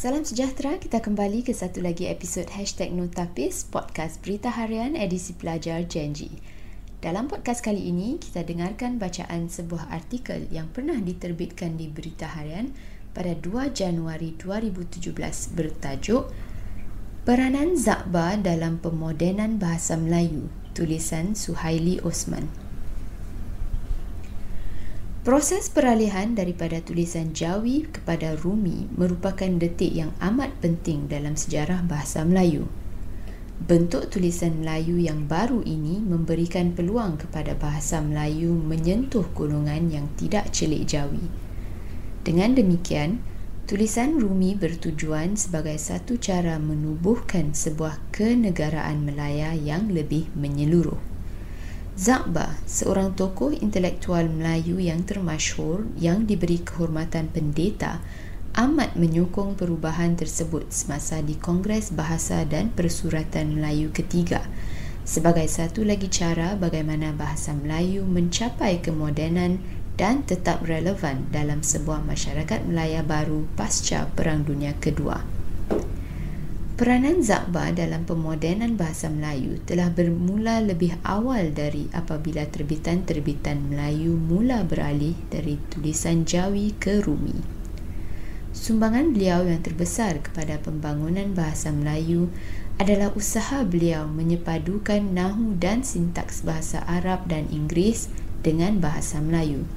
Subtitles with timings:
[0.00, 5.84] Salam sejahtera, kita kembali ke satu lagi episod Hashtag Notapis, podcast berita harian edisi pelajar
[5.84, 6.40] Genji.
[7.04, 12.72] Dalam podcast kali ini, kita dengarkan bacaan sebuah artikel yang pernah diterbitkan di Berita Harian
[13.12, 15.12] pada 2 Januari 2017
[15.52, 16.32] bertajuk
[17.28, 22.69] Peranan Zakba dalam Pemodenan Bahasa Melayu, tulisan Suhaili Osman.
[25.20, 32.24] Proses peralihan daripada tulisan Jawi kepada Rumi merupakan detik yang amat penting dalam sejarah bahasa
[32.24, 32.64] Melayu.
[33.60, 40.56] Bentuk tulisan Melayu yang baru ini memberikan peluang kepada bahasa Melayu menyentuh golongan yang tidak
[40.56, 41.28] celik Jawi.
[42.24, 43.20] Dengan demikian,
[43.68, 51.09] tulisan Rumi bertujuan sebagai satu cara menubuhkan sebuah kenegaraan Melaya yang lebih menyeluruh.
[51.98, 58.02] Zakba, seorang tokoh intelektual Melayu yang termasyhur yang diberi kehormatan pendeta,
[58.54, 64.46] amat menyokong perubahan tersebut semasa di Kongres Bahasa dan Persuratan Melayu ketiga
[65.10, 69.58] sebagai satu lagi cara bagaimana bahasa Melayu mencapai kemodenan
[69.98, 75.39] dan tetap relevan dalam sebuah masyarakat Melaya baru pasca Perang Dunia Kedua.
[76.78, 84.62] Peranan Zakba dalam pemodenan bahasa Melayu telah bermula lebih awal dari apabila terbitan-terbitan Melayu mula
[84.62, 87.60] beralih dari tulisan Jawi ke Rumi.
[88.50, 92.30] Sumbangan beliau yang terbesar kepada pembangunan bahasa Melayu
[92.80, 98.10] adalah usaha beliau menyepadukan nahu dan sintaks bahasa Arab dan Inggeris
[98.40, 99.68] dengan bahasa Melayu.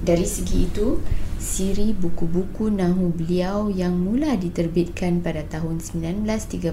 [0.00, 1.00] Dari segi itu,
[1.40, 6.68] siri buku-buku nahu beliau yang mula diterbitkan pada tahun 1936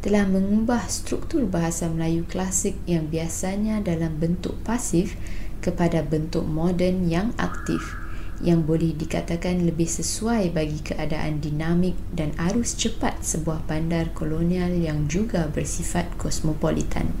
[0.00, 5.20] telah mengubah struktur bahasa Melayu klasik yang biasanya dalam bentuk pasif
[5.60, 8.00] kepada bentuk moden yang aktif
[8.40, 15.04] yang boleh dikatakan lebih sesuai bagi keadaan dinamik dan arus cepat sebuah bandar kolonial yang
[15.12, 17.12] juga bersifat kosmopolitan.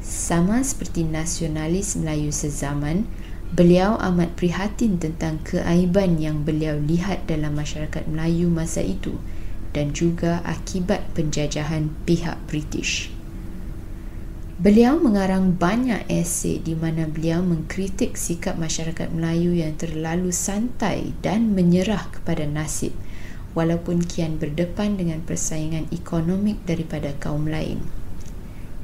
[0.00, 3.04] Sama seperti nasionalis Melayu sezaman,
[3.52, 9.20] beliau amat prihatin tentang keaiban yang beliau lihat dalam masyarakat Melayu masa itu–
[9.72, 13.12] dan juga akibat penjajahan pihak British.
[14.62, 21.50] Beliau mengarang banyak esei di mana beliau mengkritik sikap masyarakat Melayu yang terlalu santai dan
[21.50, 22.94] menyerah kepada nasib
[23.58, 27.82] walaupun kian berdepan dengan persaingan ekonomik daripada kaum lain.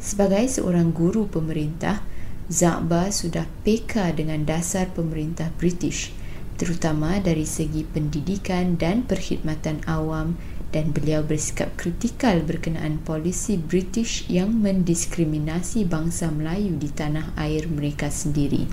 [0.02, 2.02] Sebagai seorang guru pemerintah,
[2.50, 6.10] Zakba sudah peka dengan dasar pemerintah British
[6.58, 10.34] terutama dari segi pendidikan dan perkhidmatan awam
[10.68, 18.12] dan beliau bersikap kritikal berkenaan polisi British yang mendiskriminasi bangsa Melayu di tanah air mereka
[18.12, 18.68] sendiri.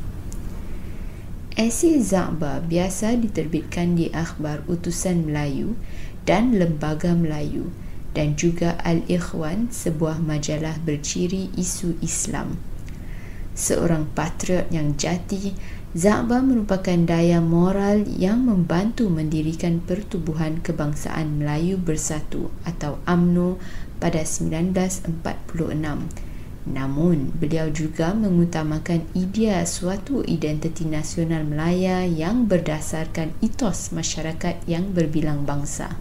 [1.56, 5.80] Esei Zakba biasa diterbitkan di akhbar Utusan Melayu
[6.28, 7.72] dan Lembaga Melayu
[8.12, 12.60] dan juga Al-Ikhwan, sebuah majalah berciri isu Islam.
[13.56, 15.56] Seorang patriot yang jati,
[15.96, 23.56] Zakba merupakan daya moral yang membantu mendirikan Pertubuhan Kebangsaan Melayu Bersatu atau AMNO
[24.04, 25.16] pada 1946.
[26.68, 35.48] Namun, beliau juga mengutamakan idea suatu identiti nasional Melaya yang berdasarkan etos masyarakat yang berbilang
[35.48, 35.96] bangsa.